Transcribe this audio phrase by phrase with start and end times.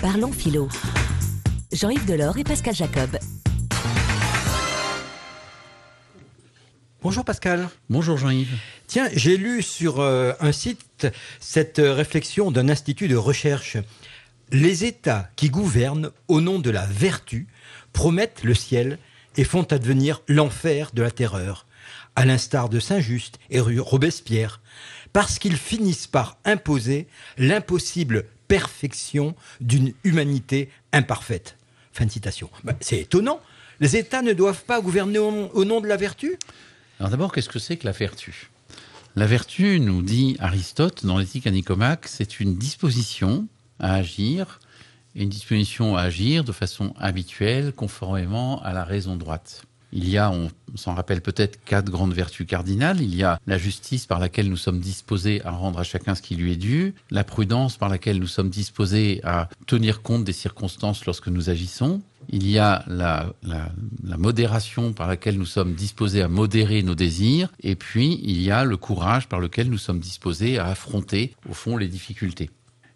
[0.00, 0.66] Parlons philo.
[1.72, 3.18] Jean-Yves Delors et Pascal Jacob.
[7.02, 7.68] Bonjour Pascal.
[7.90, 8.56] Bonjour Jean-Yves.
[8.86, 11.06] Tiens, j'ai lu sur euh, un site
[11.38, 13.76] cette euh, réflexion d'un institut de recherche.
[14.50, 17.46] Les États qui gouvernent au nom de la vertu
[17.92, 18.98] promettent le ciel
[19.36, 21.66] et font advenir l'enfer de la terreur,
[22.16, 24.62] à l'instar de Saint-Just et Robespierre,
[25.12, 27.06] parce qu'ils finissent par imposer
[27.36, 31.56] l'impossible perfection d'une humanité imparfaite.
[31.92, 32.50] Fin citation.
[32.64, 33.40] Ben, c'est étonnant.
[33.80, 36.36] Les États ne doivent pas gouverner au nom de la vertu
[37.00, 38.50] alors d'abord, qu'est-ce que c'est que la vertu?
[39.16, 43.48] La vertu, nous dit Aristote dans l'éthique à Nicomaque, c'est une disposition
[43.78, 44.60] à agir,
[45.14, 49.64] une disposition à agir de façon habituelle, conformément à la raison droite.
[49.92, 53.00] Il y a, on s'en rappelle peut-être, quatre grandes vertus cardinales.
[53.00, 56.22] Il y a la justice par laquelle nous sommes disposés à rendre à chacun ce
[56.22, 60.32] qui lui est dû, la prudence par laquelle nous sommes disposés à tenir compte des
[60.32, 62.02] circonstances lorsque nous agissons.
[62.28, 63.32] Il y a la,
[64.16, 67.48] modération par laquelle nous sommes disposés à modérer nos désirs.
[67.60, 71.54] Et puis, il y a le courage par lequel nous sommes disposés à affronter, au
[71.54, 72.50] fond, les difficultés.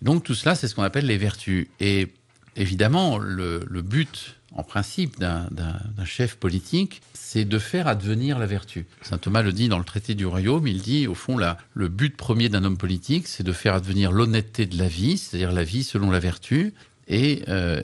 [0.00, 1.66] Donc tout cela, c'est ce qu'on appelle les vertus.
[1.80, 2.08] Et
[2.56, 8.86] évidemment, le but en principe d'un chef politique, c'est de faire advenir la vertu.
[9.02, 11.38] Saint Thomas le dit dans le traité du royaume, il dit au fond
[11.74, 15.52] le but premier d'un homme politique, c'est de faire advenir l'honnêteté de la vie, c'est-à-dire
[15.52, 16.72] la vie selon la vertu,
[17.08, 17.80] et, euh,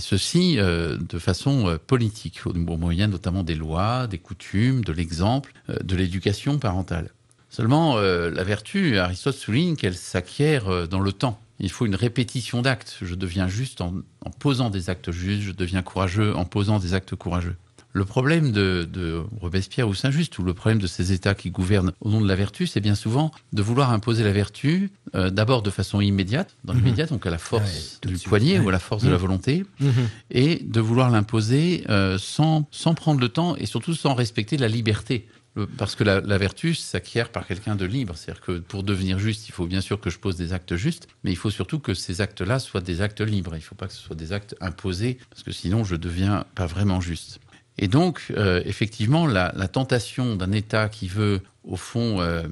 [0.00, 5.52] ceci euh, de façon euh, politique, au moyen notamment des lois, des coutumes, de l'exemple,
[5.68, 7.10] de l'éducation parentale.
[7.50, 11.40] Seulement, la vertu, Aristote souligne qu'elle s'acquiert dans le temps.
[11.60, 12.98] Il faut une répétition d'actes.
[13.02, 13.92] Je deviens juste en,
[14.38, 17.56] posant des actes justes, je deviens courageux en posant des actes courageux.
[17.96, 22.10] Le problème de, Robespierre ou Saint-Just, ou le problème de ces États qui gouvernent au
[22.10, 25.70] nom de la vertu, c'est bien souvent de vouloir imposer la vertu euh, d'abord de
[25.70, 29.10] façon immédiate, dans l'immédiat, donc à la force du poignet ou à la force de
[29.10, 29.92] la volonté, mhm.
[30.32, 34.66] et de vouloir l'imposer euh, sans, sans prendre le temps et surtout sans respecter la
[34.66, 35.28] liberté
[35.76, 38.16] parce que la, vertu s'acquiert par quelqu'un de libre.
[38.16, 41.08] C'est-à-dire que pour devenir juste, il faut bien sûr que je pose des actes justes,
[41.22, 43.54] mais il faut surtout que ces actes-là soient des actes libres.
[43.54, 46.44] Il ne faut pas que ce soit des actes imposés, parce que sinon je deviens
[46.54, 47.40] pas vraiment juste.
[47.78, 52.46] Et donc, euh, effectivement, la, tentation d'un État qui veut, au fond, euh,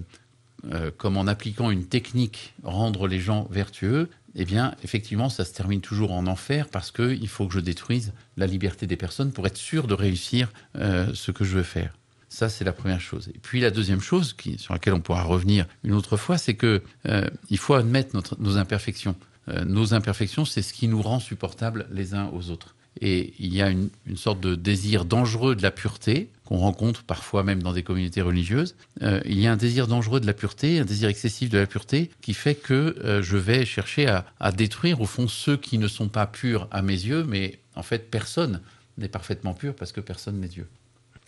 [0.73, 5.53] euh, comme en appliquant une technique, rendre les gens vertueux, eh bien, effectivement, ça se
[5.53, 9.47] termine toujours en enfer parce qu'il faut que je détruise la liberté des personnes pour
[9.47, 11.93] être sûr de réussir ce que je veux faire.
[12.33, 13.29] Ça, c'est la première chose.
[13.35, 16.81] Et puis la deuxième chose, sur laquelle on pourra revenir une autre fois, c'est que
[17.07, 19.17] euh, il faut admettre nos imperfections.
[19.51, 22.75] Euh, nos imperfections, c'est ce qui nous rend supportables les uns aux autres.
[23.03, 27.43] Et il y a une, sorte de désir dangereux de la pureté qu'on rencontre parfois
[27.43, 28.77] même dans des communautés religieuses.
[29.03, 31.67] Euh, il y a un désir dangereux de la pureté, un désir excessif de la
[31.67, 34.07] pureté, qui fait que je vais chercher
[34.41, 37.83] à détruire au fond ceux qui ne sont pas purs à mes yeux, mais en
[37.83, 38.63] fait personne
[38.97, 40.67] n'est parfaitement pur parce que personne n'est Dieu.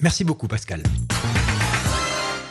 [0.00, 0.82] Merci beaucoup, Pascal.